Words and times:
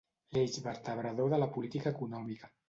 L'eix 0.37 0.55
vertebrador 0.67 1.29
de 1.35 1.39
la 1.45 1.49
política 1.59 1.93
econòmica. 1.97 2.51